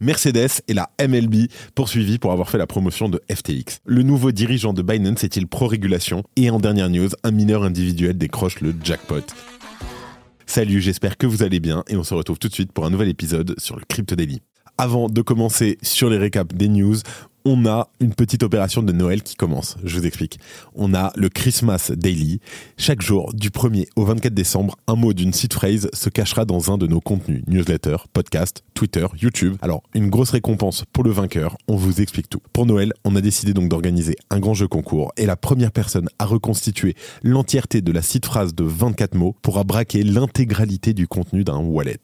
Mercedes 0.00 0.62
et 0.68 0.74
la 0.74 0.90
MLB 1.00 1.46
poursuivis 1.74 2.18
pour 2.18 2.32
avoir 2.32 2.50
fait 2.50 2.58
la 2.58 2.66
promotion 2.66 3.08
de 3.08 3.20
FTX. 3.32 3.80
Le 3.84 4.02
nouveau 4.02 4.32
dirigeant 4.32 4.72
de 4.72 4.82
Binance 4.82 5.24
est-il 5.24 5.46
pro-régulation? 5.46 6.22
Et 6.36 6.50
en 6.50 6.58
dernière 6.58 6.90
news, 6.90 7.08
un 7.24 7.30
mineur 7.30 7.64
individuel 7.64 8.18
décroche 8.18 8.60
le 8.60 8.74
jackpot. 8.82 9.24
Salut, 10.46 10.80
j'espère 10.80 11.16
que 11.16 11.26
vous 11.26 11.42
allez 11.42 11.60
bien 11.60 11.82
et 11.88 11.96
on 11.96 12.04
se 12.04 12.14
retrouve 12.14 12.38
tout 12.38 12.48
de 12.48 12.54
suite 12.54 12.72
pour 12.72 12.86
un 12.86 12.90
nouvel 12.90 13.08
épisode 13.08 13.54
sur 13.58 13.76
le 13.76 13.82
Crypto 13.88 14.14
Daily. 14.14 14.40
Avant 14.78 15.08
de 15.08 15.22
commencer 15.22 15.78
sur 15.82 16.10
les 16.10 16.18
récaps 16.18 16.54
des 16.54 16.68
news, 16.68 16.96
on 17.46 17.64
a 17.64 17.88
une 18.00 18.12
petite 18.12 18.42
opération 18.42 18.82
de 18.82 18.90
Noël 18.90 19.22
qui 19.22 19.36
commence. 19.36 19.76
Je 19.84 19.96
vous 19.96 20.04
explique. 20.04 20.40
On 20.74 20.94
a 20.94 21.12
le 21.14 21.28
Christmas 21.28 21.92
Daily. 21.96 22.40
Chaque 22.76 23.00
jour, 23.00 23.32
du 23.34 23.50
1er 23.50 23.86
au 23.94 24.04
24 24.04 24.34
décembre, 24.34 24.74
un 24.88 24.96
mot 24.96 25.12
d'une 25.12 25.32
site 25.32 25.54
phrase 25.54 25.88
se 25.92 26.08
cachera 26.08 26.44
dans 26.44 26.72
un 26.72 26.76
de 26.76 26.88
nos 26.88 27.00
contenus. 27.00 27.44
Newsletter, 27.46 27.98
podcast, 28.12 28.64
Twitter, 28.74 29.06
YouTube. 29.22 29.54
Alors, 29.62 29.84
une 29.94 30.10
grosse 30.10 30.30
récompense 30.30 30.84
pour 30.92 31.04
le 31.04 31.12
vainqueur. 31.12 31.56
On 31.68 31.76
vous 31.76 32.00
explique 32.00 32.28
tout. 32.28 32.40
Pour 32.52 32.66
Noël, 32.66 32.92
on 33.04 33.14
a 33.14 33.20
décidé 33.20 33.54
donc 33.54 33.68
d'organiser 33.68 34.16
un 34.30 34.40
grand 34.40 34.54
jeu 34.54 34.66
concours 34.66 35.12
et 35.16 35.24
la 35.24 35.36
première 35.36 35.70
personne 35.70 36.08
à 36.18 36.24
reconstituer 36.24 36.96
l'entièreté 37.22 37.80
de 37.80 37.92
la 37.92 38.02
site 38.02 38.26
phrase 38.26 38.56
de 38.56 38.64
24 38.64 39.14
mots 39.14 39.36
pourra 39.42 39.62
braquer 39.62 40.02
l'intégralité 40.02 40.94
du 40.94 41.06
contenu 41.06 41.44
d'un 41.44 41.58
wallet. 41.58 42.00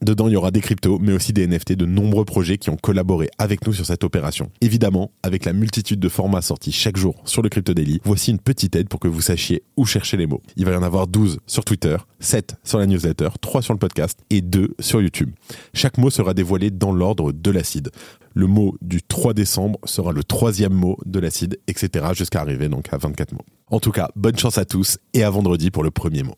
Dedans, 0.00 0.28
il 0.28 0.34
y 0.34 0.36
aura 0.36 0.52
des 0.52 0.60
cryptos, 0.60 0.98
mais 1.00 1.12
aussi 1.12 1.32
des 1.32 1.46
NFT 1.46 1.72
de 1.72 1.84
nombreux 1.84 2.24
projets 2.24 2.56
qui 2.56 2.70
ont 2.70 2.76
collaboré 2.76 3.28
avec 3.36 3.66
nous 3.66 3.72
sur 3.72 3.84
cette 3.84 4.04
opération. 4.04 4.50
Évidemment, 4.60 5.10
avec 5.24 5.44
la 5.44 5.52
multitude 5.52 5.98
de 5.98 6.08
formats 6.08 6.40
sortis 6.40 6.70
chaque 6.70 6.96
jour 6.96 7.20
sur 7.24 7.42
le 7.42 7.48
Crypto 7.48 7.74
Daily, 7.74 8.00
voici 8.04 8.30
une 8.30 8.38
petite 8.38 8.76
aide 8.76 8.88
pour 8.88 9.00
que 9.00 9.08
vous 9.08 9.20
sachiez 9.20 9.64
où 9.76 9.84
chercher 9.86 10.16
les 10.16 10.28
mots. 10.28 10.40
Il 10.56 10.64
va 10.66 10.72
y 10.72 10.76
en 10.76 10.84
avoir 10.84 11.08
12 11.08 11.40
sur 11.46 11.64
Twitter, 11.64 11.96
7 12.20 12.54
sur 12.62 12.78
la 12.78 12.86
newsletter, 12.86 13.28
3 13.40 13.60
sur 13.60 13.74
le 13.74 13.78
podcast 13.80 14.20
et 14.30 14.40
2 14.40 14.74
sur 14.78 15.02
YouTube. 15.02 15.30
Chaque 15.74 15.98
mot 15.98 16.10
sera 16.10 16.32
dévoilé 16.32 16.70
dans 16.70 16.92
l'ordre 16.92 17.32
de 17.32 17.50
l'acide. 17.50 17.90
Le 18.34 18.46
mot 18.46 18.76
du 18.80 19.02
3 19.02 19.34
décembre 19.34 19.80
sera 19.84 20.12
le 20.12 20.22
troisième 20.22 20.74
mot 20.74 20.96
de 21.06 21.18
l'acide, 21.18 21.58
etc. 21.66 22.06
jusqu'à 22.14 22.40
arriver 22.40 22.68
donc 22.68 22.86
à 22.92 22.98
24 22.98 23.32
mots. 23.32 23.44
En 23.66 23.80
tout 23.80 23.90
cas, 23.90 24.10
bonne 24.14 24.38
chance 24.38 24.58
à 24.58 24.64
tous 24.64 24.98
et 25.12 25.24
à 25.24 25.30
vendredi 25.30 25.72
pour 25.72 25.82
le 25.82 25.90
premier 25.90 26.22
mot. 26.22 26.36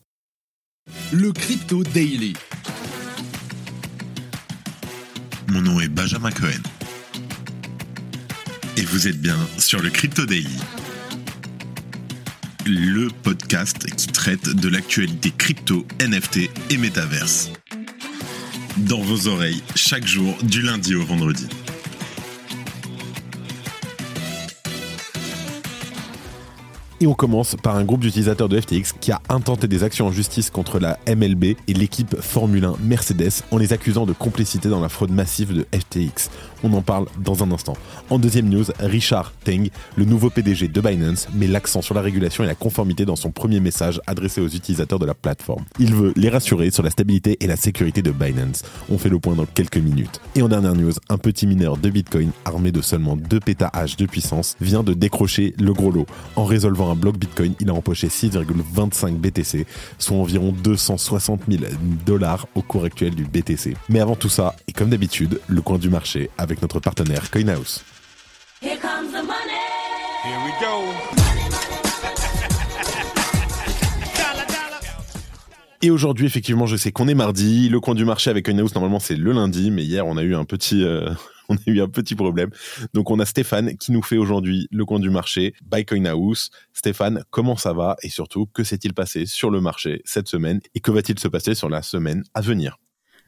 Le 1.12 1.30
Crypto 1.32 1.82
Daily. 1.84 2.32
Mon 5.50 5.62
nom 5.62 5.80
est 5.80 5.88
Benjamin 5.88 6.30
Cohen. 6.30 6.62
Et 8.76 8.82
vous 8.82 9.08
êtes 9.08 9.20
bien 9.20 9.36
sur 9.58 9.82
le 9.82 9.90
Crypto 9.90 10.24
Daily. 10.24 10.56
Le 12.66 13.08
podcast 13.24 13.84
qui 13.96 14.06
traite 14.06 14.48
de 14.48 14.68
l'actualité 14.68 15.32
crypto, 15.36 15.84
NFT 16.00 16.50
et 16.70 16.76
métaverse. 16.76 17.50
Dans 18.76 19.00
vos 19.00 19.26
oreilles, 19.26 19.60
chaque 19.74 20.06
jour, 20.06 20.36
du 20.44 20.62
lundi 20.62 20.94
au 20.94 21.04
vendredi. 21.04 21.48
Et 27.02 27.06
on 27.06 27.14
commence 27.14 27.56
par 27.56 27.76
un 27.76 27.84
groupe 27.84 28.00
d'utilisateurs 28.00 28.50
de 28.50 28.60
FTX 28.60 28.92
qui 29.00 29.10
a 29.10 29.22
intenté 29.30 29.66
des 29.66 29.84
actions 29.84 30.08
en 30.08 30.12
justice 30.12 30.50
contre 30.50 30.78
la 30.78 30.98
MLB 31.08 31.44
et 31.44 31.72
l'équipe 31.72 32.14
Formule 32.20 32.66
1 32.66 32.74
Mercedes 32.82 33.42
en 33.50 33.56
les 33.56 33.72
accusant 33.72 34.04
de 34.04 34.12
complicité 34.12 34.68
dans 34.68 34.82
la 34.82 34.90
fraude 34.90 35.10
massive 35.10 35.54
de 35.54 35.66
FTX. 35.74 36.28
On 36.62 36.70
en 36.74 36.82
parle 36.82 37.06
dans 37.18 37.42
un 37.42 37.52
instant. 37.52 37.72
En 38.10 38.18
deuxième 38.18 38.50
news, 38.50 38.66
Richard 38.80 39.32
Teng, 39.44 39.70
le 39.96 40.04
nouveau 40.04 40.28
PDG 40.28 40.68
de 40.68 40.80
Binance, 40.82 41.26
met 41.32 41.46
l'accent 41.46 41.80
sur 41.80 41.94
la 41.94 42.02
régulation 42.02 42.44
et 42.44 42.46
la 42.46 42.54
conformité 42.54 43.06
dans 43.06 43.16
son 43.16 43.30
premier 43.30 43.60
message 43.60 43.98
adressé 44.06 44.42
aux 44.42 44.48
utilisateurs 44.48 44.98
de 44.98 45.06
la 45.06 45.14
plateforme. 45.14 45.64
Il 45.78 45.94
veut 45.94 46.12
les 46.16 46.28
rassurer 46.28 46.70
sur 46.70 46.82
la 46.82 46.90
stabilité 46.90 47.38
et 47.40 47.46
la 47.46 47.56
sécurité 47.56 48.02
de 48.02 48.10
Binance. 48.10 48.62
On 48.90 48.98
fait 48.98 49.08
le 49.08 49.18
point 49.18 49.36
dans 49.36 49.46
quelques 49.46 49.78
minutes. 49.78 50.20
Et 50.34 50.42
en 50.42 50.48
dernière 50.48 50.74
news, 50.74 50.92
un 51.08 51.16
petit 51.16 51.46
mineur 51.46 51.78
de 51.78 51.88
Bitcoin 51.88 52.30
armé 52.44 52.72
de 52.72 52.82
seulement 52.82 53.16
2 53.16 53.40
pétah 53.40 53.72
de 53.98 54.04
puissance 54.04 54.58
vient 54.60 54.82
de 54.82 54.92
décrocher 54.92 55.54
le 55.58 55.72
gros 55.72 55.90
lot 55.90 56.04
en 56.36 56.44
résolvant 56.44 56.89
un 56.90 56.94
bloc 56.94 57.16
Bitcoin, 57.16 57.54
il 57.60 57.70
a 57.70 57.74
empoché 57.74 58.08
6,25 58.08 59.16
BTC, 59.16 59.66
soit 59.98 60.16
environ 60.16 60.52
260 60.52 61.42
000 61.48 61.64
dollars 62.04 62.46
au 62.54 62.62
cours 62.62 62.84
actuel 62.84 63.14
du 63.14 63.24
BTC. 63.24 63.76
Mais 63.88 64.00
avant 64.00 64.16
tout 64.16 64.28
ça, 64.28 64.56
et 64.68 64.72
comme 64.72 64.90
d'habitude, 64.90 65.40
le 65.46 65.62
coin 65.62 65.78
du 65.78 65.90
marché 65.90 66.30
avec 66.38 66.62
notre 66.62 66.80
partenaire 66.80 67.30
CoinHouse. 67.30 67.82
Here 68.62 68.78
comes 68.78 69.10
the 69.12 69.24
money. 69.24 69.60
Here 70.24 70.38
we 70.44 70.52
go. 70.60 71.20
Et 75.82 75.90
aujourd'hui, 75.90 76.26
effectivement, 76.26 76.66
je 76.66 76.76
sais 76.76 76.92
qu'on 76.92 77.08
est 77.08 77.14
mardi. 77.14 77.70
Le 77.70 77.80
coin 77.80 77.94
du 77.94 78.04
marché 78.04 78.28
avec 78.28 78.44
CoinHouse, 78.44 78.74
normalement, 78.74 79.00
c'est 79.00 79.16
le 79.16 79.32
lundi, 79.32 79.70
mais 79.70 79.82
hier, 79.82 80.06
on 80.06 80.18
a 80.18 80.22
eu 80.22 80.34
un 80.34 80.44
petit, 80.44 80.84
euh, 80.84 81.08
on 81.50 81.56
a 81.56 81.60
eu 81.66 81.80
un 81.82 81.88
petit 81.88 82.14
problème. 82.14 82.50
Donc 82.94 83.10
on 83.10 83.18
a 83.18 83.26
Stéphane 83.26 83.76
qui 83.76 83.92
nous 83.92 84.02
fait 84.02 84.16
aujourd'hui 84.16 84.68
le 84.70 84.84
coin 84.84 85.00
du 85.00 85.10
marché 85.10 85.54
by 85.62 85.84
House. 86.06 86.50
Stéphane, 86.72 87.24
comment 87.30 87.56
ça 87.56 87.72
va 87.72 87.96
et 88.02 88.08
surtout 88.08 88.46
que 88.46 88.64
s'est-il 88.64 88.94
passé 88.94 89.26
sur 89.26 89.50
le 89.50 89.60
marché 89.60 90.00
cette 90.04 90.28
semaine 90.28 90.60
et 90.74 90.80
que 90.80 90.90
va-t-il 90.90 91.18
se 91.18 91.28
passer 91.28 91.54
sur 91.54 91.68
la 91.68 91.82
semaine 91.82 92.22
à 92.34 92.40
venir? 92.40 92.78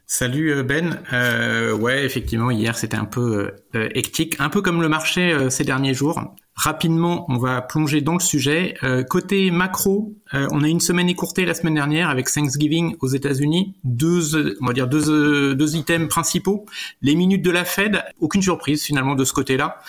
Salut 0.06 0.52
euh, 0.52 0.62
Ben. 0.62 1.00
Euh, 1.12 1.74
ouais, 1.74 2.04
effectivement, 2.04 2.50
hier 2.50 2.76
c'était 2.76 2.96
un 2.96 3.04
peu 3.04 3.52
euh, 3.74 3.88
hectique, 3.94 4.36
un 4.38 4.48
peu 4.48 4.62
comme 4.62 4.82
le 4.82 4.88
marché 4.88 5.50
ces 5.50 5.64
derniers 5.64 5.94
jours. 5.94 6.34
Rapidement, 6.54 7.24
on 7.28 7.38
va 7.38 7.62
plonger 7.62 8.02
dans 8.02 8.12
le 8.12 8.20
sujet. 8.20 8.74
côté 9.08 9.50
macro, 9.50 10.14
on 10.32 10.62
a 10.62 10.68
une 10.68 10.80
semaine 10.80 11.08
écourtée 11.08 11.44
la 11.44 11.54
semaine 11.54 11.74
dernière 11.74 12.10
avec 12.10 12.30
Thanksgiving 12.30 12.94
aux 13.00 13.08
États-Unis. 13.08 13.74
Deux, 13.84 14.56
on 14.60 14.66
va 14.66 14.72
dire 14.72 14.86
deux, 14.86 15.54
deux 15.54 15.76
items 15.76 16.08
principaux. 16.08 16.66
Les 17.00 17.16
minutes 17.16 17.42
de 17.42 17.50
la 17.50 17.64
Fed, 17.64 18.04
aucune 18.20 18.42
surprise 18.42 18.82
finalement 18.82 19.14
de 19.14 19.24
ce 19.24 19.32
côté-là. 19.32 19.80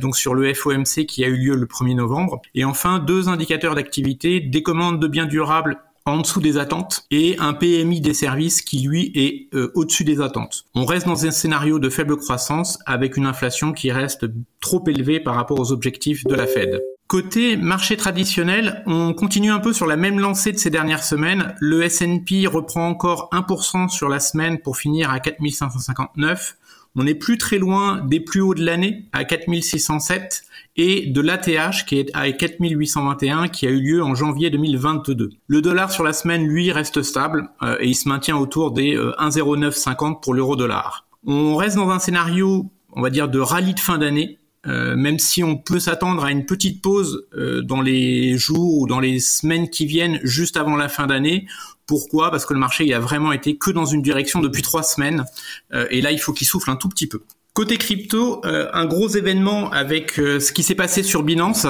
donc 0.00 0.16
sur 0.16 0.34
le 0.34 0.52
FOMC 0.52 1.06
qui 1.06 1.24
a 1.24 1.28
eu 1.28 1.36
lieu 1.36 1.54
le 1.54 1.66
1er 1.66 1.94
novembre. 1.94 2.42
Et 2.54 2.64
enfin, 2.64 2.98
deux 2.98 3.28
indicateurs 3.28 3.74
d'activité, 3.74 4.40
des 4.40 4.62
commandes 4.62 5.00
de 5.00 5.06
biens 5.06 5.26
durables 5.26 5.78
en 6.06 6.18
dessous 6.18 6.40
des 6.40 6.58
attentes 6.58 7.04
et 7.10 7.36
un 7.38 7.52
PMI 7.52 8.00
des 8.00 8.14
services 8.14 8.62
qui 8.62 8.80
lui 8.80 9.12
est 9.14 9.54
euh, 9.54 9.70
au-dessus 9.74 10.04
des 10.04 10.20
attentes. 10.20 10.64
On 10.74 10.84
reste 10.84 11.06
dans 11.06 11.26
un 11.26 11.30
scénario 11.30 11.78
de 11.78 11.88
faible 11.88 12.16
croissance 12.16 12.78
avec 12.86 13.16
une 13.16 13.26
inflation 13.26 13.72
qui 13.72 13.90
reste 13.92 14.26
trop 14.60 14.82
élevée 14.86 15.20
par 15.20 15.34
rapport 15.34 15.60
aux 15.60 15.72
objectifs 15.72 16.24
de 16.24 16.34
la 16.34 16.46
Fed. 16.46 16.80
Côté 17.06 17.56
marché 17.56 17.96
traditionnel, 17.96 18.84
on 18.86 19.14
continue 19.14 19.50
un 19.50 19.58
peu 19.58 19.72
sur 19.72 19.88
la 19.88 19.96
même 19.96 20.20
lancée 20.20 20.52
de 20.52 20.58
ces 20.58 20.70
dernières 20.70 21.02
semaines. 21.02 21.54
Le 21.58 21.82
S&P 21.82 22.46
reprend 22.46 22.86
encore 22.86 23.28
1% 23.32 23.88
sur 23.88 24.08
la 24.08 24.20
semaine 24.20 24.60
pour 24.60 24.76
finir 24.76 25.10
à 25.10 25.18
4559. 25.18 26.56
On 26.96 27.04
n'est 27.04 27.14
plus 27.14 27.38
très 27.38 27.58
loin 27.58 28.04
des 28.04 28.20
plus 28.20 28.40
hauts 28.40 28.54
de 28.54 28.64
l'année 28.64 29.04
à 29.12 29.24
4607 29.24 30.42
et 30.76 31.06
de 31.06 31.20
l'ATH 31.20 31.84
qui 31.86 31.98
est 31.98 32.10
à 32.14 32.30
4821 32.30 33.48
qui 33.48 33.66
a 33.66 33.70
eu 33.70 33.80
lieu 33.80 34.02
en 34.02 34.14
janvier 34.14 34.50
2022. 34.50 35.30
Le 35.46 35.62
dollar 35.62 35.92
sur 35.92 36.04
la 36.04 36.12
semaine, 36.12 36.46
lui, 36.46 36.72
reste 36.72 37.02
stable 37.02 37.48
euh, 37.62 37.76
et 37.80 37.88
il 37.88 37.94
se 37.94 38.08
maintient 38.08 38.36
autour 38.36 38.72
des 38.72 38.96
1,0950 38.96 40.12
euh, 40.12 40.14
pour 40.20 40.34
l'euro 40.34 40.56
dollar. 40.56 41.06
On 41.26 41.54
reste 41.56 41.76
dans 41.76 41.90
un 41.90 41.98
scénario, 41.98 42.70
on 42.92 43.02
va 43.02 43.10
dire, 43.10 43.28
de 43.28 43.38
rallye 43.38 43.74
de 43.74 43.80
fin 43.80 43.98
d'année. 43.98 44.38
Euh, 44.66 44.94
même 44.94 45.18
si 45.18 45.42
on 45.42 45.56
peut 45.56 45.80
s'attendre 45.80 46.22
à 46.22 46.30
une 46.30 46.44
petite 46.44 46.82
pause 46.82 47.26
dans 47.62 47.80
les 47.80 48.36
jours 48.36 48.80
ou 48.80 48.86
dans 48.86 49.00
les 49.00 49.18
semaines 49.18 49.70
qui 49.70 49.86
viennent 49.86 50.20
juste 50.22 50.58
avant 50.58 50.76
la 50.76 50.90
fin 50.90 51.06
d'année, 51.06 51.46
pourquoi? 51.90 52.30
Parce 52.30 52.46
que 52.46 52.54
le 52.54 52.60
marché 52.60 52.84
il 52.84 52.94
a 52.94 53.00
vraiment 53.00 53.32
été 53.32 53.58
que 53.58 53.72
dans 53.72 53.84
une 53.84 54.00
direction 54.00 54.40
depuis 54.40 54.62
trois 54.62 54.84
semaines, 54.84 55.24
et 55.72 56.00
là 56.00 56.12
il 56.12 56.20
faut 56.20 56.32
qu'il 56.32 56.46
souffle 56.46 56.70
un 56.70 56.76
tout 56.76 56.88
petit 56.88 57.08
peu. 57.08 57.20
Côté 57.52 57.78
crypto, 57.78 58.40
euh, 58.44 58.68
un 58.72 58.86
gros 58.86 59.08
événement 59.08 59.70
avec 59.72 60.20
euh, 60.20 60.38
ce 60.38 60.52
qui 60.52 60.62
s'est 60.62 60.76
passé 60.76 61.02
sur 61.02 61.24
Binance, 61.24 61.66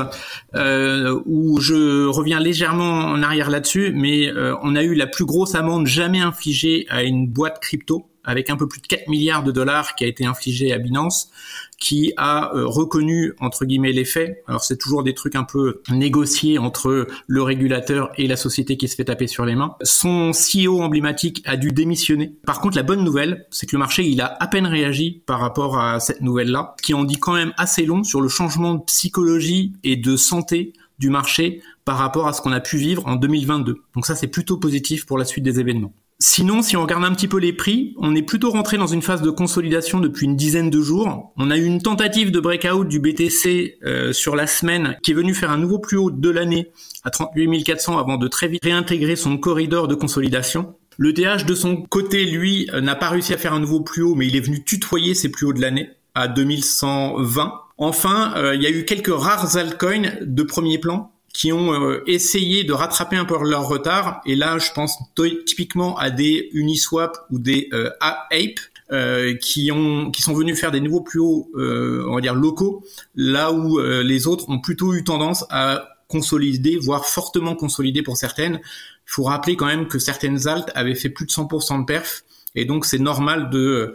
euh, 0.54 1.19
où 1.25 1.59
je 1.59 2.06
reviens 2.06 2.38
légèrement 2.38 3.06
en 3.06 3.22
arrière 3.22 3.48
là-dessus, 3.48 3.91
mais 3.94 4.30
on 4.62 4.76
a 4.76 4.82
eu 4.82 4.94
la 4.94 5.06
plus 5.06 5.25
grosse 5.25 5.54
amende 5.54 5.86
jamais 5.86 6.20
infligée 6.20 6.86
à 6.91 7.03
une 7.03 7.26
boîte 7.26 7.60
crypto 7.60 8.06
avec 8.30 8.48
un 8.48 8.56
peu 8.56 8.68
plus 8.68 8.80
de 8.80 8.86
4 8.86 9.08
milliards 9.08 9.42
de 9.42 9.52
dollars 9.52 9.94
qui 9.94 10.04
a 10.04 10.06
été 10.06 10.24
infligé 10.24 10.72
à 10.72 10.78
Binance, 10.78 11.30
qui 11.78 12.12
a 12.16 12.54
euh, 12.54 12.66
reconnu 12.66 13.32
entre 13.41 13.65
guillemets 13.65 13.92
les 13.92 14.04
faits. 14.04 14.42
Alors 14.47 14.62
c'est 14.62 14.77
toujours 14.77 15.03
des 15.03 15.15
trucs 15.15 15.34
un 15.34 15.44
peu 15.44 15.82
négociés 15.91 16.59
entre 16.59 17.09
le 17.27 17.42
régulateur 17.42 18.10
et 18.16 18.27
la 18.27 18.36
société 18.36 18.77
qui 18.77 18.86
se 18.86 18.94
fait 18.94 19.04
taper 19.04 19.27
sur 19.27 19.44
les 19.44 19.56
mains. 19.56 19.74
Son 19.82 20.30
CEO 20.30 20.80
emblématique 20.80 21.42
a 21.44 21.56
dû 21.56 21.72
démissionner. 21.72 22.34
Par 22.47 22.60
contre, 22.60 22.77
la 22.77 22.82
bonne 22.82 23.03
nouvelle, 23.03 23.47
c'est 23.50 23.66
que 23.66 23.74
le 23.74 23.80
marché 23.80 24.06
il 24.06 24.21
a 24.21 24.36
à 24.41 24.47
peine 24.47 24.66
réagi 24.66 25.22
par 25.26 25.41
rapport 25.41 25.78
à 25.78 26.00
cette 26.00 26.21
nouvelle-là, 26.21 26.76
qui 26.83 26.94
en 26.94 27.04
dit 27.04 27.16
quand 27.16 27.34
même 27.34 27.53
assez 27.56 27.84
long 27.84 28.04
sur 28.04 28.21
le 28.21 28.28
changement 28.28 28.74
de 28.74 28.83
psychologie 28.84 29.72
et 29.83 29.97
de 29.97 30.16
santé 30.16 30.72
du 30.98 31.10
marché 31.10 31.62
par 31.84 31.97
rapport 31.97 32.28
à 32.28 32.33
ce 32.33 32.42
qu'on 32.42 32.53
a 32.53 32.60
pu 32.60 32.76
vivre 32.76 33.06
en 33.06 33.16
2022. 33.16 33.83
Donc 33.94 34.06
ça 34.06 34.15
c'est 34.15 34.28
plutôt 34.28 34.59
positif 34.59 35.06
pour 35.06 35.18
la 35.18 35.24
suite 35.24 35.44
des 35.44 35.59
événements. 35.59 35.92
Sinon, 36.22 36.61
si 36.61 36.77
on 36.77 36.83
regarde 36.83 37.03
un 37.03 37.15
petit 37.15 37.28
peu 37.28 37.39
les 37.39 37.55
prix, 37.55 37.95
on 37.97 38.15
est 38.15 38.21
plutôt 38.21 38.51
rentré 38.51 38.77
dans 38.77 38.87
une 38.87 39.01
phase 39.01 39.22
de 39.22 39.31
consolidation 39.31 40.01
depuis 40.01 40.27
une 40.27 40.37
dizaine 40.37 40.69
de 40.69 40.83
jours. 40.83 41.33
On 41.39 41.51
a 41.51 41.57
eu 41.57 41.65
une 41.65 41.81
tentative 41.81 42.31
de 42.31 42.39
breakout 42.41 42.87
du 42.87 43.01
BTC 43.01 43.78
euh, 43.87 44.13
sur 44.13 44.37
la 44.37 44.47
semaine 44.47 44.99
qui 45.03 45.13
est 45.13 45.15
venu 45.15 45.33
faire 45.33 45.51
un 45.51 45.57
nouveau 45.57 45.78
plus 45.78 45.97
haut 45.97 46.11
de 46.11 46.28
l'année 46.28 46.72
à 47.05 47.11
38 47.11 47.65
400 47.65 47.99
avant 47.99 48.19
de 48.19 48.28
très 48.28 48.49
vite 48.49 48.63
réintégrer 48.63 49.17
son 49.17 49.39
corridor 49.39 49.89
de 49.89 49.95
consolidation. 49.95 50.75
Le 50.99 51.15
TH 51.15 51.47
de 51.47 51.55
son 51.55 51.77
côté, 51.77 52.27
lui, 52.27 52.69
n'a 52.83 52.97
pas 52.97 53.09
réussi 53.09 53.33
à 53.33 53.39
faire 53.39 53.55
un 53.55 53.61
nouveau 53.61 53.81
plus 53.81 54.03
haut, 54.03 54.15
mais 54.15 54.27
il 54.27 54.37
est 54.37 54.41
venu 54.41 54.63
tutoyer 54.63 55.15
ses 55.15 55.31
plus 55.31 55.47
hauts 55.47 55.55
de 55.55 55.63
l'année 55.63 55.89
à 56.15 56.28
2120. 56.28 57.55
Enfin, 57.78 58.34
il 58.53 58.63
y 58.63 58.67
a 58.67 58.71
eu 58.71 58.84
quelques 58.84 59.09
rares 59.09 59.57
altcoins 59.57 60.13
de 60.21 60.43
premier 60.43 60.77
plan 60.77 61.09
qui 61.32 61.53
ont 61.53 61.72
euh, 61.72 62.03
essayé 62.06 62.65
de 62.65 62.72
rattraper 62.72 63.16
un 63.16 63.24
peu 63.24 63.36
leur 63.44 63.68
retard. 63.68 64.21
Et 64.27 64.34
là, 64.34 64.59
je 64.59 64.72
pense 64.72 64.98
typiquement 65.47 65.97
à 65.97 66.10
des 66.10 66.50
Uniswap 66.53 67.16
ou 67.30 67.38
des 67.38 67.68
euh, 67.72 67.91
Ape. 68.00 68.60
Euh, 68.92 69.36
qui 69.36 69.71
ont 69.71 70.10
qui 70.10 70.21
sont 70.21 70.34
venus 70.34 70.59
faire 70.59 70.72
des 70.72 70.80
nouveaux 70.80 71.00
plus 71.00 71.21
hauts 71.21 71.48
on 71.54 72.16
va 72.16 72.21
dire 72.21 72.34
locaux 72.34 72.84
là 73.15 73.53
où 73.53 73.78
les 73.78 74.27
autres 74.27 74.48
ont 74.48 74.59
plutôt 74.59 74.92
eu 74.94 75.04
tendance 75.04 75.44
à 75.48 75.91
consolider 76.09 76.77
voire 76.77 77.06
fortement 77.06 77.54
consolider 77.54 78.03
pour 78.03 78.16
certaines 78.16 78.54
il 78.54 79.12
faut 79.12 79.22
rappeler 79.22 79.54
quand 79.54 79.66
même 79.66 79.86
que 79.86 80.00
certaines 80.00 80.48
altes 80.48 80.72
avaient 80.74 80.97
fait 80.97 81.09
plus 81.09 81.24
de 81.24 81.30
100% 81.30 81.83
de 81.83 81.84
perf 81.84 82.24
et 82.56 82.65
donc 82.65 82.84
c'est 82.84 82.98
normal 82.98 83.50
de 83.50 83.94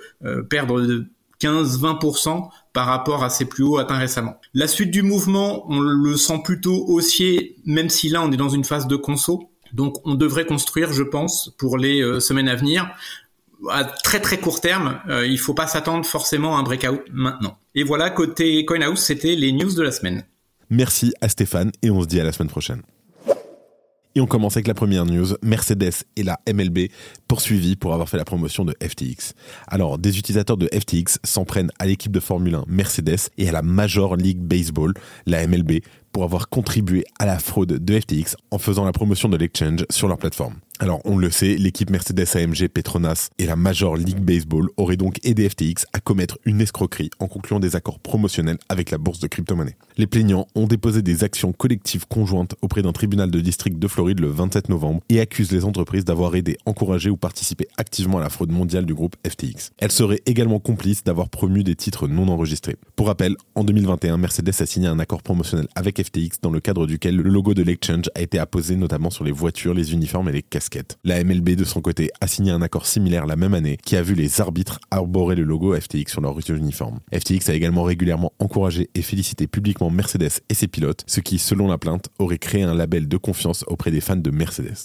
perdre 0.49 1.03
15-20% 1.41 2.49
par 2.73 2.87
rapport 2.87 3.23
à 3.23 3.29
ces 3.29 3.45
plus 3.45 3.63
hauts 3.63 3.77
atteints 3.77 3.97
récemment. 3.97 4.39
La 4.53 4.67
suite 4.67 4.91
du 4.91 5.01
mouvement, 5.01 5.65
on 5.69 5.79
le 5.79 6.17
sent 6.17 6.41
plutôt 6.43 6.85
haussier, 6.87 7.57
même 7.65 7.89
si 7.89 8.09
là 8.09 8.21
on 8.21 8.31
est 8.31 8.37
dans 8.37 8.49
une 8.49 8.63
phase 8.63 8.87
de 8.87 8.95
conso. 8.95 9.49
Donc 9.73 9.95
on 10.05 10.15
devrait 10.15 10.45
construire, 10.45 10.93
je 10.93 11.03
pense, 11.03 11.53
pour 11.57 11.77
les 11.77 12.01
euh, 12.01 12.19
semaines 12.19 12.49
à 12.49 12.55
venir. 12.55 12.89
À 13.69 13.83
très 13.83 14.19
très 14.19 14.39
court 14.39 14.61
terme, 14.61 14.99
euh, 15.09 15.25
il 15.25 15.39
faut 15.39 15.53
pas 15.53 15.67
s'attendre 15.67 16.05
forcément 16.05 16.55
à 16.57 16.59
un 16.59 16.63
breakout 16.63 17.01
maintenant. 17.11 17.57
Et 17.73 17.83
voilà, 17.83 18.09
côté 18.09 18.63
CoinHouse, 18.65 18.99
c'était 18.99 19.35
les 19.35 19.51
news 19.51 19.73
de 19.73 19.81
la 19.81 19.91
semaine. 19.91 20.23
Merci 20.69 21.13
à 21.21 21.29
Stéphane 21.29 21.71
et 21.81 21.89
on 21.91 22.01
se 22.01 22.07
dit 22.07 22.19
à 22.19 22.23
la 22.23 22.31
semaine 22.31 22.49
prochaine. 22.49 22.81
Et 24.17 24.21
on 24.21 24.27
commence 24.27 24.55
avec 24.55 24.67
la 24.67 24.73
première 24.73 25.05
news. 25.05 25.27
Mercedes 25.43 26.05
et 26.15 26.23
la 26.23 26.39
MLB 26.51 26.89
poursuivis 27.27 27.75
pour 27.75 27.93
avoir 27.93 28.07
fait 28.07 28.15
la 28.15 28.23
promotion 28.23 28.63
de 28.63 28.73
FTX. 28.81 29.33
Alors, 29.67 29.97
des 29.97 30.17
utilisateurs 30.17 30.55
de 30.55 30.69
FTX 30.73 31.19
s'en 31.25 31.43
prennent 31.43 31.71
à 31.79 31.85
l'équipe 31.85 32.13
de 32.13 32.21
Formule 32.21 32.55
1 32.55 32.63
Mercedes 32.67 33.29
et 33.37 33.49
à 33.49 33.51
la 33.51 33.61
Major 33.61 34.15
League 34.15 34.39
Baseball, 34.39 34.93
la 35.25 35.45
MLB, 35.45 35.81
pour 36.13 36.23
avoir 36.23 36.47
contribué 36.47 37.03
à 37.19 37.25
la 37.25 37.39
fraude 37.39 37.83
de 37.83 37.99
FTX 37.99 38.37
en 38.51 38.57
faisant 38.57 38.85
la 38.85 38.93
promotion 38.93 39.27
de 39.27 39.35
l'exchange 39.35 39.85
sur 39.89 40.07
leur 40.07 40.17
plateforme. 40.17 40.55
Alors, 40.79 40.99
on 41.05 41.17
le 41.17 41.31
sait, 41.31 41.55
l'équipe 41.55 41.89
Mercedes 41.89 42.25
AMG 42.35 42.67
Petronas 42.67 43.29
et 43.39 43.45
la 43.45 43.55
Major 43.55 43.95
League 43.95 44.19
Baseball 44.19 44.67
auraient 44.75 44.97
donc 44.97 45.19
aidé 45.23 45.47
FTX 45.47 45.85
à 45.93 46.01
commettre 46.01 46.37
une 46.43 46.59
escroquerie 46.59 47.09
en 47.19 47.27
concluant 47.27 47.61
des 47.61 47.77
accords 47.77 47.99
promotionnels 47.99 48.57
avec 48.67 48.91
la 48.91 48.97
bourse 48.97 49.19
de 49.19 49.27
crypto-monnaie. 49.27 49.77
Les 49.95 50.05
plaignants 50.05 50.47
ont 50.53 50.67
déposé 50.67 51.01
des 51.01 51.23
actions 51.23 51.53
collectives 51.53 52.05
conjointes 52.07 52.55
auprès 52.61 52.81
d'un 52.81 52.91
tribunal 52.91 53.31
de 53.31 53.39
district 53.39 53.79
de 53.79 53.87
Floride 53.87 54.19
le 54.19 54.27
27 54.27 54.67
novembre 54.67 54.99
et 55.07 55.21
accusent 55.21 55.53
les 55.53 55.63
entreprises 55.63 56.03
d'avoir 56.03 56.35
aidé, 56.35 56.57
encouragé 56.65 57.09
ou 57.09 57.15
participé 57.15 57.69
activement 57.77 58.17
à 58.17 58.21
la 58.21 58.29
fraude 58.29 58.51
mondiale 58.51 58.85
du 58.85 58.93
groupe 58.93 59.15
FTX. 59.25 59.71
Elles 59.77 59.93
seraient 59.93 60.21
également 60.25 60.59
complices 60.59 61.05
d'avoir 61.05 61.29
promu 61.29 61.63
des 61.63 61.75
titres 61.75 62.09
non 62.09 62.27
enregistrés. 62.27 62.75
Pour 62.97 63.07
rappel, 63.07 63.37
en 63.55 63.63
2021, 63.63 64.17
Mercedes 64.17 64.51
a 64.59 64.65
signé 64.65 64.89
un 64.89 64.99
accord 64.99 65.23
promotionnel 65.23 65.69
avec 65.75 66.03
FTX 66.03 66.41
dans 66.41 66.51
le 66.51 66.59
cadre 66.59 66.85
duquel 66.85 67.15
le 67.15 67.29
logo 67.29 67.53
de 67.53 67.63
l'exchange 67.63 68.09
a 68.13 68.21
été 68.21 68.39
apposé 68.39 68.75
notamment 68.75 69.09
sur 69.09 69.23
les 69.23 69.31
voitures, 69.31 69.73
les 69.73 69.93
uniformes 69.93 70.27
et 70.27 70.33
les 70.33 70.41
casques 70.41 70.64
la 71.03 71.23
MLB, 71.23 71.51
de 71.51 71.63
son 71.63 71.81
côté, 71.81 72.11
a 72.21 72.27
signé 72.27 72.51
un 72.51 72.61
accord 72.61 72.85
similaire 72.85 73.25
la 73.25 73.35
même 73.35 73.53
année 73.53 73.77
qui 73.77 73.95
a 73.95 74.01
vu 74.01 74.15
les 74.15 74.41
arbitres 74.41 74.79
arborer 74.91 75.35
le 75.35 75.43
logo 75.43 75.79
FTX 75.79 76.11
sur 76.11 76.21
leur 76.21 76.37
uniforme. 76.49 76.99
FTX 77.13 77.49
a 77.49 77.53
également 77.53 77.83
régulièrement 77.83 78.33
encouragé 78.39 78.89
et 78.95 79.01
félicité 79.01 79.47
publiquement 79.47 79.89
Mercedes 79.89 80.41
et 80.49 80.53
ses 80.53 80.67
pilotes, 80.67 81.03
ce 81.07 81.19
qui, 81.19 81.39
selon 81.39 81.67
la 81.67 81.77
plainte, 81.77 82.09
aurait 82.19 82.37
créé 82.37 82.63
un 82.63 82.75
label 82.75 83.07
de 83.07 83.17
confiance 83.17 83.63
auprès 83.67 83.91
des 83.91 84.01
fans 84.01 84.15
de 84.15 84.31
Mercedes. 84.31 84.77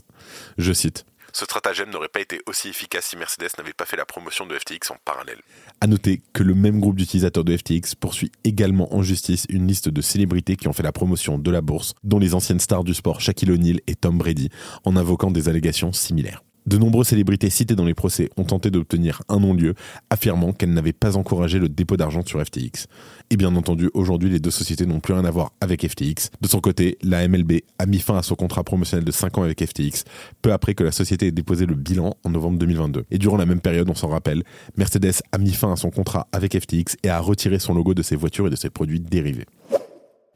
Je 0.59 0.73
cite 0.73 1.05
ce 1.33 1.45
stratagème 1.45 1.91
n'aurait 1.91 2.09
pas 2.09 2.21
été 2.21 2.41
aussi 2.47 2.69
efficace 2.69 3.07
si 3.07 3.17
Mercedes 3.17 3.51
n'avait 3.57 3.73
pas 3.73 3.87
fait 3.87 3.97
la 3.97 4.05
promotion 4.05 4.47
de 4.47 4.59
FTX 4.59 4.91
en 4.91 4.97
parallèle. 5.05 5.41
À 5.83 5.87
noter 5.87 6.21
que 6.35 6.43
le 6.43 6.55
même 6.55 6.79
groupe 6.79 6.97
d'utilisateurs 6.97 7.43
de 7.43 7.57
FTX 7.57 7.95
poursuit 7.99 8.31
également 8.45 8.95
en 8.95 9.03
justice 9.03 9.47
une 9.49 9.67
liste 9.67 9.89
de 9.89 10.03
célébrités 10.03 10.57
qui 10.57 10.69
ont 10.69 10.75
fait 10.75 10.83
la 10.83 10.93
promotion 10.93 11.39
de 11.39 11.51
la 11.51 11.63
bourse, 11.63 11.95
dont 12.05 12.19
les 12.19 12.35
anciennes 12.35 12.61
stars 12.61 12.85
du 12.85 12.93
sport 12.93 13.23
Shaquille 13.23 13.51
O'Neal 13.51 13.81
et 13.87 13.95
Tom 13.95 14.19
Brady, 14.19 14.51
en 14.85 14.95
invoquant 14.97 15.31
des 15.31 15.49
allégations 15.49 15.93
similaires. 15.95 16.43
De 16.67 16.77
nombreuses 16.77 17.09
célébrités 17.09 17.51
citées 17.51 17.75
dans 17.75 17.85
les 17.85 17.95
procès 17.95 18.31
ont 18.37 18.45
tenté 18.45 18.71
d'obtenir 18.71 19.23
un 19.29 19.41
non-lieu, 19.41 19.75
affirmant 20.11 20.53
qu'elles 20.53 20.73
n'avaient 20.73 20.93
pas 20.93 21.17
encouragé 21.17 21.59
le 21.59 21.69
dépôt 21.69 21.97
d'argent 21.97 22.23
sur 22.25 22.45
FTX. 22.45 22.87
Et 23.31 23.37
bien 23.37 23.55
entendu, 23.57 23.91
aujourd'hui, 23.95 24.29
les 24.29 24.41
deux 24.41 24.51
sociétés 24.51 24.87
n'ont 24.87 25.01
plus 25.01 25.15
rien 25.15 25.25
à 25.25 25.31
voir 25.31 25.53
avec 25.61 25.87
FTX. 25.89 26.31
De 26.41 26.49
son 26.49 26.61
côté, 26.61 26.99
la 27.03 27.27
MLB 27.27 27.63
a 27.79 27.87
mis 27.87 27.99
fin 27.99 28.17
à 28.17 28.23
son 28.23 28.35
contrat 28.35 28.63
promotionnel 28.65 29.05
de 29.05 29.11
5 29.11 29.39
ans 29.39 29.43
avec 29.43 29.65
FTX, 29.65 30.05
peu 30.43 30.53
après 30.53 30.75
que 30.75 30.85
la 30.85 30.93
société 30.93 31.29
ait 31.29 31.33
déposé 31.33 31.67
le 31.67 31.75
bilan 31.75 32.17
en 32.25 32.31
novembre 32.31 32.59
2022. 32.59 33.05
Et 33.11 33.19
durant 33.19 33.37
la 33.37 33.47
même 33.47 33.61
période, 33.61 33.89
on 33.89 33.95
s'en 33.95 34.09
rappelle, 34.09 34.43
Mercedes 34.77 35.23
a 35.33 35.39
mis 35.39 35.53
fin 35.53 35.73
à 35.73 35.77
son 35.77 35.91
contrat 35.91 36.29
avec 36.33 36.59
FTX 36.59 36.97
et 37.03 37.09
a 37.09 37.21
retiré 37.21 37.59
son 37.59 37.75
logo 37.75 37.95
de 37.95 38.03
ses 38.03 38.17
voitures 38.17 38.47
et 38.49 38.51
de 38.51 38.57
ses 38.57 38.71
produits 38.71 39.01
dérivés. 39.01 39.47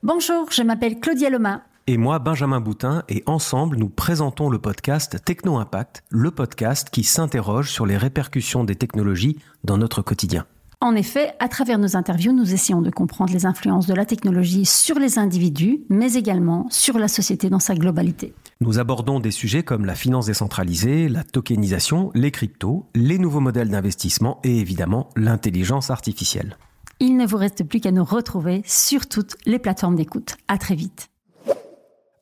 Bonjour, 0.03 0.51
je 0.51 0.63
m'appelle 0.63 1.01
Claudia 1.01 1.31
Loma 1.31 1.63
et 1.87 1.97
moi 1.97 2.19
Benjamin 2.19 2.61
Boutin 2.61 3.03
et 3.09 3.23
ensemble 3.27 3.77
nous 3.77 3.89
présentons 3.89 4.49
le 4.49 4.59
podcast 4.59 5.23
Techno 5.25 5.59
Impact, 5.59 6.03
le 6.09 6.31
podcast 6.31 6.89
qui 6.91 7.05
s'interroge 7.05 7.71
sur 7.71 7.85
les 7.85 7.97
répercussions 7.97 8.65
des 8.65 8.75
technologies 8.75 9.39
dans 9.65 9.77
notre 9.77 10.01
quotidien. 10.01 10.47
En 10.81 10.95
effet, 10.95 11.33
à 11.39 11.49
travers 11.49 11.79
nos 11.79 11.97
interviews, 11.97 12.33
nous 12.33 12.53
essayons 12.53 12.83
de 12.83 12.91
comprendre 12.91 13.33
les 13.33 13.47
influences 13.47 13.87
de 13.87 13.95
la 13.95 14.05
technologie 14.05 14.67
sur 14.67 14.99
les 14.99 15.19
individus, 15.19 15.81
mais 15.89 16.15
également 16.15 16.67
sur 16.71 16.99
la 16.99 17.09
société 17.09 17.49
dans 17.49 17.59
sa 17.59 17.75
globalité. 17.75 18.35
Nous 18.61 18.79
abordons 18.79 19.21
des 19.21 19.31
sujets 19.31 19.63
comme 19.63 19.85
la 19.85 19.95
finance 19.95 20.27
décentralisée, 20.27 21.09
la 21.09 21.25
tokenisation, 21.25 22.11
les 22.15 22.31
cryptos, 22.31 22.87
les 22.95 23.19
nouveaux 23.19 23.41
modèles 23.41 23.71
d'investissement 23.71 24.41
et 24.45 24.59
évidemment 24.59 25.09
l'intelligence 25.17 25.91
artificielle. 25.91 26.57
Il 27.01 27.17
ne 27.17 27.27
vous 27.27 27.37
reste 27.37 27.65
plus 27.65 27.81
qu'à 27.81 27.91
nous 27.91 28.05
retrouver 28.05 28.63
sur 28.65 29.09
toutes 29.09 29.37
les 29.47 29.59
plateformes 29.59 29.97
d'écoute. 29.97 30.37
À 30.49 30.59
très 30.59 30.75
vite. 30.75 31.09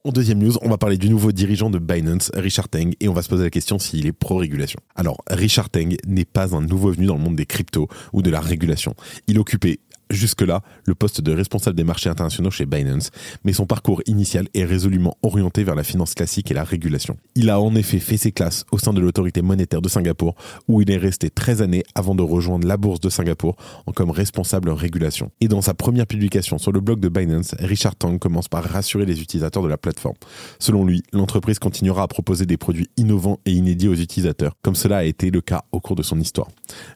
En 0.05 0.11
deuxième 0.11 0.41
news, 0.41 0.55
on 0.63 0.69
va 0.69 0.79
parler 0.79 0.99
du 0.99 1.09
nouveau 1.09 1.31
dirigeant 1.31 1.71
de 1.71 1.79
Binance, 1.79 2.33
Richard 2.35 2.69
Teng, 2.69 2.91
et 2.99 3.09
on 3.09 3.13
va 3.13 3.23
se 3.23 3.29
poser 3.29 3.45
la 3.45 3.51
question 3.51 3.79
s'il 3.79 4.05
est 4.05 4.13
pro-régulation. 4.13 4.81
Alors, 4.97 5.23
Richard 5.29 5.71
Teng 5.71 5.95
n'est 6.09 6.25
pas 6.25 6.57
un 6.57 6.61
nouveau 6.61 6.91
venu 6.91 7.07
dans 7.07 7.15
le 7.15 7.21
monde 7.21 7.37
des 7.37 7.47
cryptos 7.47 7.87
ou 8.13 8.21
de 8.21 8.29
la 8.29 8.41
régulation. 8.41 8.97
Il 9.29 9.39
occupait 9.39 9.79
jusque-là 10.15 10.63
le 10.85 10.95
poste 10.95 11.21
de 11.21 11.33
responsable 11.33 11.77
des 11.77 11.85
marchés 11.85 12.09
internationaux 12.09 12.51
chez 12.51 12.67
Binance, 12.67 13.11
mais 13.45 13.53
son 13.53 13.67
parcours 13.67 14.03
initial 14.07 14.49
est 14.55 14.65
résolument 14.65 15.17
orienté 15.23 15.65
vers 15.65 15.75
la 15.75 15.85
finance 15.85 16.15
classique 16.15 16.51
et 16.51 16.55
la 16.55 16.65
régulation. 16.65 17.17
Il 17.35 17.51
a 17.51 17.61
en 17.61 17.75
effet 17.75 17.99
fait 17.99 18.17
ses 18.17 18.33
classes 18.33 18.65
au 18.71 18.79
sein 18.79 18.93
de 18.93 19.01
l'autorité 19.01 19.43
monétaire 19.43 19.83
de 19.83 19.89
Singapour, 19.89 20.35
où 20.69 20.81
il 20.81 20.91
est 20.91 20.97
resté 20.97 21.31
13 21.31 21.63
années 21.63 21.85
avant 21.95 22.15
de 22.15 22.23
rejoindre 22.23 22.67
la 22.67 22.77
bourse 22.77 23.01
de 23.01 23.09
Singapour 23.09 23.57
en 23.87 23.93
comme 23.93 24.11
responsable 24.11 24.71
en 24.71 24.75
régulation. 24.75 25.31
Et 25.41 25.49
dans 25.49 25.63
sa 25.63 25.75
première 25.75 26.07
publication 26.07 26.59
sur 26.59 26.73
le 26.73 26.81
blog 26.81 27.01
de 27.01 27.09
Binance, 27.09 27.55
Richard 27.59 27.97
Tang 27.97 28.19
commence 28.19 28.49
par 28.49 28.65
rassurer 28.65 29.07
les 29.07 29.21
utilisateurs 29.21 29.63
de 29.63 29.69
la 29.69 29.77
plateforme. 29.77 30.17
Selon 30.59 30.85
lui, 30.85 31.03
l'entreprise 31.13 31.59
continuera 31.59 32.03
à 32.03 32.09
proposer 32.09 32.47
des 32.47 32.57
produits 32.57 32.89
innovants 32.97 33.39
et 33.45 33.53
inédits 33.53 33.89
aux 33.89 33.95
utilisateurs, 33.95 34.55
comme 34.63 34.75
cela 34.75 34.99
a 34.99 35.05
été 35.05 35.31
le 35.31 35.41
cas 35.41 35.63
au 35.73 35.81
cours 35.81 35.97
de 35.97 36.03
son 36.03 36.21
histoire. 36.21 36.49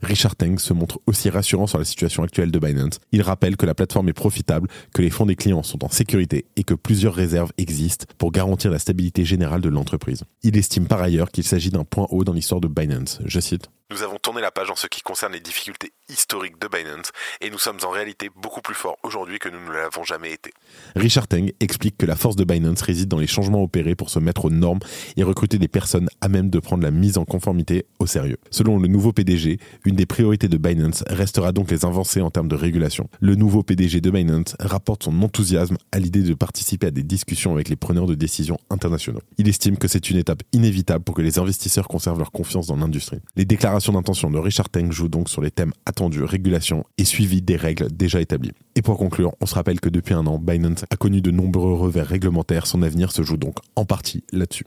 Richard 0.02 0.36
Tang 0.36 0.58
se 0.58 0.72
montre 0.72 1.00
aussi 1.06 1.30
rassurant 1.30 1.66
sur 1.66 1.78
la 1.78 1.84
situation 1.84 2.22
actuelle 2.22 2.50
de 2.50 2.58
Binance 2.58 2.98
il 3.12 3.22
rappelle 3.22 3.56
que 3.56 3.66
la 3.66 3.74
plateforme 3.74 4.08
est 4.08 4.12
profitable, 4.12 4.68
que 4.94 5.02
les 5.02 5.10
fonds 5.10 5.26
des 5.26 5.36
clients 5.36 5.62
sont 5.62 5.84
en 5.84 5.88
sécurité 5.88 6.46
et 6.56 6.64
que 6.64 6.74
plusieurs 6.74 7.14
réserves 7.14 7.52
existent 7.58 8.06
pour 8.18 8.32
garantir 8.32 8.70
la 8.70 8.78
stabilité 8.78 9.24
générale 9.24 9.60
de 9.60 9.68
l'entreprise. 9.68 10.24
Il 10.42 10.56
estime 10.56 10.86
par 10.86 11.02
ailleurs 11.02 11.30
qu'il 11.30 11.44
s'agit 11.44 11.70
d'un 11.70 11.84
point 11.84 12.06
haut 12.10 12.24
dans 12.24 12.32
l'histoire 12.32 12.60
de 12.60 12.68
Binance. 12.68 13.20
Je 13.24 13.40
cite 13.40 13.68
nous 13.90 14.02
avons 14.02 14.18
tourné 14.18 14.40
la 14.40 14.50
page 14.50 14.68
en 14.70 14.74
ce 14.74 14.88
qui 14.88 15.00
concerne 15.00 15.32
les 15.32 15.40
difficultés 15.40 15.92
historiques 16.08 16.60
de 16.60 16.66
Binance 16.66 17.12
et 17.40 17.50
nous 17.50 17.58
sommes 17.58 17.78
en 17.84 17.90
réalité 17.90 18.30
beaucoup 18.34 18.60
plus 18.60 18.74
forts 18.74 18.96
aujourd'hui 19.04 19.38
que 19.38 19.48
nous 19.48 19.60
ne 19.64 19.70
l'avons 19.70 20.02
jamais 20.02 20.32
été. 20.32 20.52
Richard 20.96 21.28
Teng 21.28 21.52
explique 21.60 21.96
que 21.96 22.06
la 22.06 22.16
force 22.16 22.34
de 22.34 22.42
Binance 22.42 22.82
réside 22.82 23.08
dans 23.08 23.18
les 23.18 23.28
changements 23.28 23.62
opérés 23.62 23.94
pour 23.94 24.10
se 24.10 24.18
mettre 24.18 24.46
aux 24.46 24.50
normes 24.50 24.80
et 25.16 25.22
recruter 25.22 25.58
des 25.58 25.68
personnes 25.68 26.08
à 26.20 26.28
même 26.28 26.50
de 26.50 26.58
prendre 26.58 26.82
la 26.82 26.90
mise 26.90 27.16
en 27.16 27.24
conformité 27.24 27.86
au 28.00 28.06
sérieux. 28.06 28.38
Selon 28.50 28.78
le 28.78 28.88
nouveau 28.88 29.12
PDG, 29.12 29.58
une 29.84 29.94
des 29.94 30.06
priorités 30.06 30.48
de 30.48 30.56
Binance 30.56 31.04
restera 31.06 31.52
donc 31.52 31.70
les 31.70 31.84
avancées 31.84 32.20
en 32.20 32.30
termes 32.30 32.48
de 32.48 32.56
régulation. 32.56 33.08
Le 33.20 33.36
nouveau 33.36 33.62
PDG 33.62 34.00
de 34.00 34.10
Binance 34.10 34.56
rapporte 34.58 35.04
son 35.04 35.22
enthousiasme 35.22 35.76
à 35.92 36.00
l'idée 36.00 36.22
de 36.22 36.34
participer 36.34 36.88
à 36.88 36.90
des 36.90 37.04
discussions 37.04 37.52
avec 37.54 37.68
les 37.68 37.76
preneurs 37.76 38.06
de 38.06 38.16
décisions 38.16 38.58
internationaux. 38.68 39.22
Il 39.38 39.48
estime 39.48 39.78
que 39.78 39.86
c'est 39.86 40.10
une 40.10 40.16
étape 40.16 40.42
inévitable 40.52 41.04
pour 41.04 41.14
que 41.14 41.22
les 41.22 41.38
investisseurs 41.38 41.86
conservent 41.86 42.18
leur 42.18 42.32
confiance 42.32 42.66
dans 42.66 42.76
l'industrie. 42.76 43.20
Les 43.36 43.44
déclarations 43.44 43.75
déclaration 43.76 43.92
d'intention 43.92 44.30
de 44.30 44.38
Richard 44.38 44.70
Teng 44.70 44.90
joue 44.90 45.08
donc 45.08 45.28
sur 45.28 45.42
les 45.42 45.50
thèmes 45.50 45.72
attendus, 45.84 46.24
régulation 46.24 46.84
et 46.96 47.04
suivi 47.04 47.42
des 47.42 47.56
règles 47.56 47.88
déjà 47.92 48.22
établies. 48.22 48.52
Et 48.74 48.80
pour 48.80 48.96
conclure, 48.96 49.34
on 49.42 49.44
se 49.44 49.54
rappelle 49.54 49.80
que 49.80 49.90
depuis 49.90 50.14
un 50.14 50.26
an, 50.26 50.38
Binance 50.38 50.86
a 50.88 50.96
connu 50.96 51.20
de 51.20 51.30
nombreux 51.30 51.74
revers 51.74 52.06
réglementaires. 52.06 52.66
Son 52.66 52.80
avenir 52.80 53.12
se 53.12 53.22
joue 53.22 53.36
donc 53.36 53.56
en 53.76 53.84
partie 53.84 54.24
là-dessus. 54.32 54.64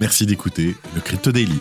Merci 0.00 0.26
d'écouter 0.26 0.74
le 0.96 1.00
Crypto 1.00 1.30
Daily. 1.30 1.60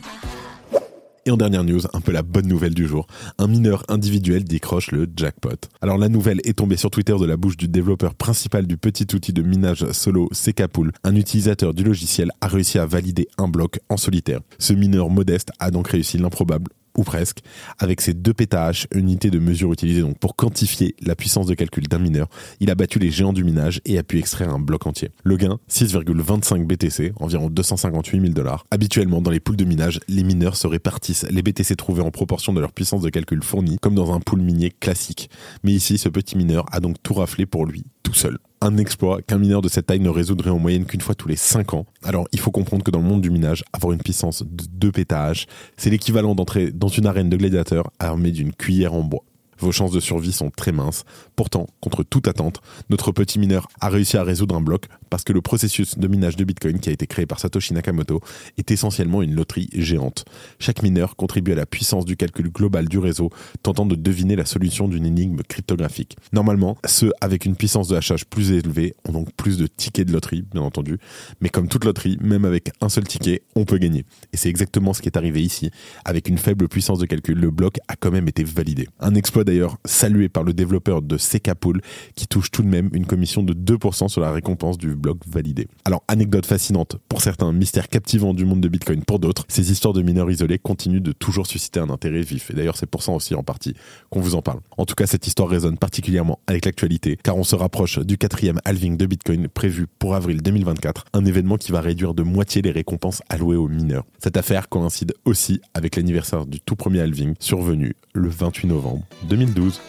Et 1.27 1.31
en 1.31 1.35
dernière 1.35 1.65
news, 1.65 1.81
un 1.91 1.99
peu 1.99 2.13
la 2.13 2.21
bonne 2.21 2.47
nouvelle 2.47 2.73
du 2.73 2.87
jour, 2.87 3.05
un 3.37 3.47
mineur 3.47 3.83
individuel 3.89 4.45
décroche 4.45 4.91
le 4.91 5.07
jackpot. 5.13 5.57
Alors 5.81 5.97
la 5.97 6.07
nouvelle 6.07 6.39
est 6.45 6.57
tombée 6.57 6.77
sur 6.77 6.89
Twitter 6.89 7.17
de 7.19 7.25
la 7.25 7.35
bouche 7.35 7.57
du 7.57 7.67
développeur 7.67 8.15
principal 8.15 8.65
du 8.65 8.77
petit 8.77 9.13
outil 9.13 9.33
de 9.33 9.41
minage 9.41 9.91
solo 9.91 10.29
Sekapool. 10.31 10.93
Un 11.03 11.17
utilisateur 11.17 11.73
du 11.73 11.83
logiciel 11.83 12.31
a 12.39 12.47
réussi 12.47 12.79
à 12.79 12.85
valider 12.85 13.27
un 13.37 13.49
bloc 13.49 13.81
en 13.89 13.97
solitaire. 13.97 14.39
Ce 14.57 14.71
mineur 14.71 15.09
modeste 15.09 15.51
a 15.59 15.69
donc 15.69 15.89
réussi 15.89 16.17
l'improbable 16.17 16.71
ou 16.97 17.03
presque, 17.03 17.39
avec 17.79 18.01
ses 18.01 18.13
deux 18.13 18.33
pétaH, 18.33 18.87
unité 18.93 19.29
de 19.29 19.39
mesure 19.39 19.71
utilisée 19.71 20.01
donc 20.01 20.17
pour 20.17 20.35
quantifier 20.35 20.95
la 21.01 21.15
puissance 21.15 21.45
de 21.45 21.53
calcul 21.53 21.87
d'un 21.87 21.99
mineur, 21.99 22.27
il 22.59 22.69
a 22.69 22.75
battu 22.75 22.99
les 22.99 23.11
géants 23.11 23.33
du 23.33 23.43
minage 23.43 23.81
et 23.85 23.97
a 23.97 24.03
pu 24.03 24.17
extraire 24.19 24.49
un 24.49 24.59
bloc 24.59 24.87
entier. 24.87 25.11
Le 25.23 25.37
gain, 25.37 25.59
6,25 25.69 26.65
BTC, 26.65 27.13
environ 27.17 27.49
258 27.49 28.19
000 28.19 28.33
dollars. 28.33 28.65
Habituellement, 28.71 29.21
dans 29.21 29.31
les 29.31 29.39
poules 29.39 29.55
de 29.55 29.65
minage, 29.65 29.99
les 30.07 30.23
mineurs 30.23 30.57
se 30.57 30.67
répartissent 30.67 31.25
les 31.29 31.41
BTC 31.41 31.75
trouvés 31.75 32.01
en 32.01 32.11
proportion 32.11 32.53
de 32.53 32.59
leur 32.59 32.71
puissance 32.71 33.01
de 33.01 33.09
calcul 33.09 33.43
fournie, 33.43 33.77
comme 33.81 33.95
dans 33.95 34.13
un 34.13 34.19
pool 34.19 34.41
minier 34.41 34.71
classique. 34.71 35.29
Mais 35.63 35.71
ici, 35.71 35.97
ce 35.97 36.09
petit 36.09 36.37
mineur 36.37 36.65
a 36.71 36.79
donc 36.79 36.97
tout 37.03 37.13
raflé 37.13 37.45
pour 37.45 37.65
lui, 37.65 37.85
tout 38.03 38.13
seul 38.13 38.37
un 38.61 38.77
exploit 38.77 39.21
qu'un 39.21 39.37
mineur 39.37 39.61
de 39.61 39.69
cette 39.69 39.87
taille 39.87 39.99
ne 39.99 40.09
résoudrait 40.09 40.49
en 40.49 40.59
moyenne 40.59 40.85
qu'une 40.85 41.01
fois 41.01 41.15
tous 41.15 41.27
les 41.27 41.35
5 41.35 41.73
ans. 41.73 41.85
Alors 42.03 42.27
il 42.31 42.39
faut 42.39 42.51
comprendre 42.51 42.83
que 42.83 42.91
dans 42.91 42.99
le 42.99 43.05
monde 43.05 43.21
du 43.21 43.29
minage, 43.29 43.63
avoir 43.73 43.93
une 43.93 44.01
puissance 44.01 44.43
de 44.43 44.63
2 44.71 44.91
pétaH, 44.91 45.45
c'est 45.77 45.89
l'équivalent 45.89 46.35
d'entrer 46.35 46.71
dans 46.71 46.87
une 46.87 47.05
arène 47.05 47.29
de 47.29 47.37
gladiateurs 47.37 47.91
armée 47.99 48.31
d'une 48.31 48.53
cuillère 48.53 48.93
en 48.93 49.03
bois 49.03 49.23
vos 49.59 49.71
chances 49.71 49.91
de 49.91 49.99
survie 49.99 50.31
sont 50.31 50.49
très 50.49 50.71
minces. 50.71 51.03
Pourtant, 51.35 51.67
contre 51.81 52.03
toute 52.03 52.27
attente, 52.27 52.61
notre 52.89 53.11
petit 53.11 53.39
mineur 53.39 53.67
a 53.81 53.89
réussi 53.89 54.17
à 54.17 54.23
résoudre 54.23 54.55
un 54.55 54.61
bloc 54.61 54.85
parce 55.09 55.23
que 55.23 55.33
le 55.33 55.41
processus 55.41 55.97
de 55.97 56.07
minage 56.07 56.35
de 56.35 56.43
Bitcoin 56.43 56.79
qui 56.79 56.89
a 56.89 56.91
été 56.91 57.07
créé 57.07 57.25
par 57.25 57.39
Satoshi 57.39 57.73
Nakamoto 57.73 58.21
est 58.57 58.71
essentiellement 58.71 59.21
une 59.21 59.33
loterie 59.33 59.69
géante. 59.73 60.25
Chaque 60.59 60.83
mineur 60.83 61.15
contribue 61.15 61.53
à 61.53 61.55
la 61.55 61.65
puissance 61.65 62.05
du 62.05 62.17
calcul 62.17 62.49
global 62.49 62.87
du 62.87 62.97
réseau, 62.97 63.29
tentant 63.63 63.85
de 63.85 63.95
deviner 63.95 64.35
la 64.35 64.45
solution 64.45 64.87
d'une 64.87 65.05
énigme 65.05 65.41
cryptographique. 65.47 66.17
Normalement, 66.33 66.77
ceux 66.85 67.11
avec 67.21 67.45
une 67.45 67.55
puissance 67.55 67.87
de 67.87 67.95
hachage 67.95 68.25
plus 68.25 68.51
élevée 68.51 68.93
ont 69.07 69.11
donc 69.11 69.31
plus 69.33 69.57
de 69.57 69.67
tickets 69.67 70.07
de 70.07 70.13
loterie, 70.13 70.43
bien 70.51 70.61
entendu, 70.61 70.97
mais 71.41 71.49
comme 71.49 71.67
toute 71.67 71.85
loterie, 71.85 72.17
même 72.21 72.45
avec 72.45 72.71
un 72.81 72.89
seul 72.89 73.05
ticket, 73.05 73.43
on 73.55 73.65
peut 73.65 73.77
gagner. 73.77 74.05
Et 74.33 74.37
c'est 74.37 74.49
exactement 74.49 74.93
ce 74.93 75.01
qui 75.01 75.09
est 75.09 75.17
arrivé 75.17 75.41
ici. 75.41 75.71
Avec 76.05 76.29
une 76.29 76.37
faible 76.37 76.67
puissance 76.67 76.99
de 76.99 77.05
calcul, 77.05 77.37
le 77.37 77.51
bloc 77.51 77.79
a 77.87 77.95
quand 77.95 78.11
même 78.11 78.27
été 78.27 78.43
validé. 78.43 78.87
Un 78.99 79.15
exploit 79.15 79.43
d'ailleurs 79.47 79.77
salué 79.85 80.29
par 80.29 80.43
le 80.43 80.53
développeur 80.53 81.01
de 81.01 81.17
Sekapool 81.17 81.81
qui 82.15 82.27
touche 82.27 82.51
tout 82.51 82.61
de 82.61 82.67
même 82.67 82.89
une 82.93 83.05
commission 83.05 83.43
de 83.43 83.53
2% 83.53 84.09
sur 84.09 84.21
la 84.21 84.31
récompense 84.31 84.77
du 84.77 84.93
bloc 84.95 85.17
validé. 85.27 85.67
Alors, 85.85 86.03
anecdote 86.07 86.45
fascinante 86.45 86.97
pour 87.09 87.21
certains, 87.21 87.51
mystère 87.53 87.87
captivant 87.87 88.33
du 88.33 88.45
monde 88.45 88.61
de 88.61 88.67
Bitcoin 88.67 89.03
pour 89.03 89.19
d'autres, 89.19 89.45
ces 89.47 89.71
histoires 89.71 89.93
de 89.93 90.01
mineurs 90.01 90.29
isolés 90.29 90.59
continuent 90.59 91.01
de 91.01 91.13
toujours 91.13 91.47
susciter 91.47 91.79
un 91.79 91.89
intérêt 91.89 92.21
vif. 92.21 92.51
Et 92.51 92.53
d'ailleurs, 92.53 92.77
c'est 92.77 92.85
pour 92.85 93.03
ça 93.03 93.11
aussi 93.11 93.35
en 93.35 93.43
partie 93.43 93.73
qu'on 94.09 94.19
vous 94.19 94.35
en 94.35 94.41
parle. 94.41 94.59
En 94.77 94.85
tout 94.85 94.95
cas, 94.95 95.07
cette 95.07 95.25
histoire 95.25 95.49
résonne 95.49 95.77
particulièrement 95.77 96.39
avec 96.47 96.65
l'actualité 96.65 97.17
car 97.23 97.37
on 97.37 97.43
se 97.43 97.55
rapproche 97.55 97.99
du 97.99 98.17
quatrième 98.17 98.59
halving 98.65 98.97
de 98.97 99.05
Bitcoin 99.05 99.47
prévu 99.47 99.87
pour 99.99 100.15
avril 100.15 100.41
2024, 100.41 101.05
un 101.13 101.25
événement 101.25 101.57
qui 101.57 101.71
va 101.71 101.79
réduire 101.79 102.13
de 102.13 102.23
moitié 102.23 102.61
les 102.61 102.71
récompenses 102.71 103.21
allouées 103.29 103.55
aux 103.55 103.69
mineurs. 103.69 104.03
Cette 104.19 104.37
affaire 104.37 104.67
coïncide 104.67 105.13
aussi 105.23 105.61
avec 105.73 105.95
l'anniversaire 105.95 106.45
du 106.45 106.59
tout 106.59 106.75
premier 106.75 106.99
halving 106.99 107.33
survenu 107.39 107.95
le 108.13 108.29
28 108.29 108.67
novembre 108.67 109.05
2012. 109.37 109.79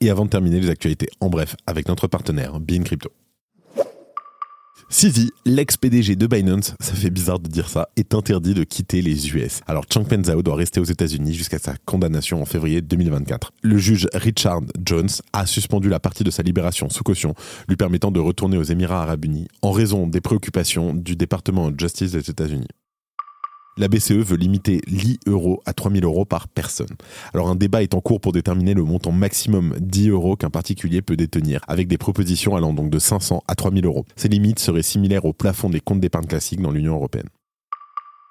Et 0.00 0.10
avant 0.10 0.24
de 0.24 0.30
terminer 0.30 0.60
les 0.60 0.68
actualités 0.68 1.08
en 1.20 1.28
bref 1.28 1.54
avec 1.66 1.86
notre 1.88 2.08
partenaire 2.08 2.58
Bean 2.58 2.82
Crypto. 2.82 3.10
CZ, 4.90 5.30
l'ex-PDG 5.46 6.14
de 6.14 6.26
Binance, 6.26 6.74
ça 6.78 6.92
fait 6.92 7.10
bizarre 7.10 7.40
de 7.40 7.48
dire 7.48 7.68
ça, 7.68 7.88
est 7.96 8.14
interdit 8.14 8.54
de 8.54 8.64
quitter 8.64 9.00
les 9.00 9.28
US. 9.30 9.60
Alors 9.66 9.84
Changpeng 9.92 10.24
Zhao 10.24 10.42
doit 10.42 10.56
rester 10.56 10.78
aux 10.78 10.84
États-Unis 10.84 11.34
jusqu'à 11.34 11.58
sa 11.58 11.74
condamnation 11.84 12.42
en 12.42 12.44
février 12.44 12.82
2024. 12.82 13.52
Le 13.62 13.78
juge 13.78 14.08
Richard 14.12 14.60
Jones 14.84 15.08
a 15.32 15.46
suspendu 15.46 15.88
la 15.88 16.00
partie 16.00 16.22
de 16.22 16.30
sa 16.30 16.42
libération 16.42 16.90
sous 16.90 17.02
caution, 17.02 17.34
lui 17.68 17.76
permettant 17.76 18.10
de 18.10 18.20
retourner 18.20 18.56
aux 18.56 18.62
Émirats 18.62 19.02
arabes 19.02 19.24
unis 19.24 19.48
en 19.62 19.70
raison 19.70 20.06
des 20.06 20.20
préoccupations 20.20 20.94
du 20.94 21.16
département 21.16 21.70
de 21.70 21.80
justice 21.80 22.12
des 22.12 22.30
États-Unis 22.30 22.68
la 23.76 23.88
BCE 23.88 24.12
veut 24.12 24.36
limiter 24.36 24.80
l'e-euro 24.86 25.62
à 25.66 25.72
3000 25.72 26.04
euros 26.04 26.24
par 26.24 26.48
personne. 26.48 26.94
Alors 27.32 27.48
un 27.48 27.56
débat 27.56 27.82
est 27.82 27.94
en 27.94 28.00
cours 28.00 28.20
pour 28.20 28.32
déterminer 28.32 28.74
le 28.74 28.84
montant 28.84 29.12
maximum 29.12 29.74
d'e 29.80 30.10
euros 30.10 30.36
qu'un 30.36 30.50
particulier 30.50 31.02
peut 31.02 31.16
détenir, 31.16 31.60
avec 31.68 31.88
des 31.88 31.98
propositions 31.98 32.56
allant 32.56 32.72
donc 32.72 32.90
de 32.90 32.98
500 32.98 33.42
à 33.48 33.54
3000 33.54 33.84
euros. 33.86 34.04
Ces 34.16 34.28
limites 34.28 34.58
seraient 34.58 34.82
similaires 34.82 35.24
au 35.24 35.32
plafond 35.32 35.70
des 35.70 35.80
comptes 35.80 36.00
d'épargne 36.00 36.26
classiques 36.26 36.60
dans 36.60 36.70
l'Union 36.70 36.94
européenne. 36.94 37.28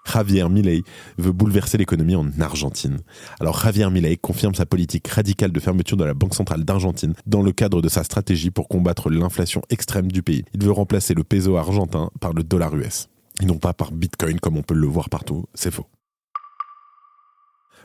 Javier 0.05 0.50
Milei 0.50 0.83
veut 1.17 1.31
bouleverser 1.31 1.77
l'économie 1.77 2.15
en 2.15 2.27
Argentine. 2.39 3.00
Alors 3.39 3.59
Javier 3.59 3.89
Milei 3.89 4.17
confirme 4.17 4.53
sa 4.53 4.65
politique 4.65 5.07
radicale 5.07 5.51
de 5.51 5.59
fermeture 5.59 5.97
de 5.97 6.03
la 6.03 6.13
Banque 6.13 6.35
centrale 6.35 6.65
d'Argentine 6.65 7.13
dans 7.25 7.41
le 7.41 7.51
cadre 7.51 7.81
de 7.81 7.89
sa 7.89 8.03
stratégie 8.03 8.51
pour 8.51 8.67
combattre 8.67 9.09
l'inflation 9.09 9.62
extrême 9.69 10.12
du 10.12 10.21
pays. 10.21 10.43
Il 10.53 10.63
veut 10.63 10.71
remplacer 10.71 11.13
le 11.13 11.23
peso 11.23 11.55
argentin 11.55 12.09
par 12.19 12.33
le 12.33 12.43
dollar 12.43 12.75
US 12.75 13.07
et 13.41 13.45
non 13.45 13.57
pas 13.57 13.73
par 13.73 13.91
Bitcoin 13.91 14.39
comme 14.39 14.57
on 14.57 14.63
peut 14.63 14.73
le 14.73 14.87
voir 14.87 15.09
partout. 15.09 15.45
C'est 15.53 15.71
faux. 15.71 15.87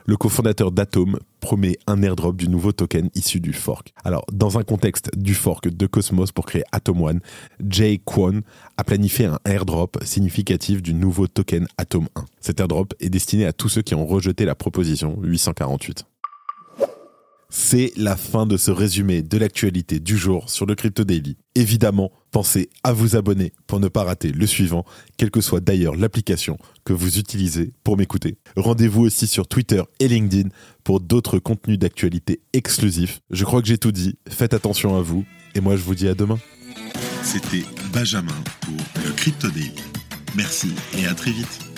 Le 0.05 0.17
cofondateur 0.17 0.71
d'Atom 0.71 1.19
promet 1.39 1.77
un 1.85 2.01
airdrop 2.01 2.35
du 2.35 2.47
nouveau 2.47 2.71
token 2.71 3.09
issu 3.13 3.39
du 3.39 3.53
fork. 3.53 3.93
Alors, 4.03 4.25
dans 4.31 4.57
un 4.57 4.63
contexte 4.63 5.15
du 5.15 5.35
fork 5.35 5.67
de 5.67 5.85
Cosmos 5.85 6.31
pour 6.31 6.47
créer 6.47 6.63
Atom 6.71 7.03
One, 7.03 7.19
Jay 7.67 8.01
Kwon 8.03 8.41
a 8.77 8.83
planifié 8.83 9.25
un 9.25 9.37
airdrop 9.45 9.99
significatif 10.03 10.81
du 10.81 10.95
nouveau 10.95 11.27
token 11.27 11.67
Atom 11.77 12.07
1. 12.15 12.25
Cet 12.41 12.59
airdrop 12.59 12.95
est 12.99 13.09
destiné 13.09 13.45
à 13.45 13.53
tous 13.53 13.69
ceux 13.69 13.83
qui 13.83 13.93
ont 13.93 14.07
rejeté 14.07 14.45
la 14.45 14.55
proposition 14.55 15.19
848. 15.21 16.08
C'est 17.51 17.91
la 17.97 18.15
fin 18.15 18.45
de 18.45 18.57
ce 18.57 18.69
résumé 18.69 19.23
de 19.23 19.37
l'actualité 19.39 19.99
du 19.99 20.17
jour 20.17 20.51
sur 20.51 20.67
le 20.67 20.75
Crypto 20.75 21.03
Daily. 21.03 21.35
Évidemment, 21.55 22.11
pensez 22.29 22.69
à 22.83 22.93
vous 22.93 23.15
abonner 23.15 23.53
pour 23.65 23.79
ne 23.79 23.87
pas 23.87 24.03
rater 24.03 24.31
le 24.31 24.45
suivant, 24.45 24.85
quelle 25.17 25.31
que 25.31 25.41
soit 25.41 25.59
d'ailleurs 25.59 25.95
l'application 25.95 26.59
que 26.85 26.93
vous 26.93 27.17
utilisez 27.17 27.73
pour 27.83 27.97
m'écouter. 27.97 28.37
Rendez-vous 28.55 29.01
aussi 29.01 29.25
sur 29.25 29.47
Twitter 29.47 29.81
et 29.99 30.07
LinkedIn 30.07 30.49
pour 30.83 30.99
d'autres 30.99 31.39
contenus 31.39 31.79
d'actualité 31.79 32.39
exclusifs. 32.53 33.21
Je 33.31 33.45
crois 33.45 33.63
que 33.63 33.67
j'ai 33.67 33.79
tout 33.79 33.91
dit, 33.91 34.15
faites 34.29 34.53
attention 34.53 34.95
à 34.95 35.01
vous, 35.01 35.25
et 35.55 35.59
moi 35.59 35.75
je 35.75 35.81
vous 35.81 35.95
dis 35.95 36.07
à 36.07 36.13
demain. 36.13 36.37
C'était 37.23 37.65
Benjamin 37.91 38.43
pour 38.61 39.03
le 39.03 39.11
Crypto 39.11 39.49
Daily. 39.49 39.73
Merci 40.35 40.69
et 40.99 41.07
à 41.07 41.15
très 41.15 41.31
vite. 41.31 41.68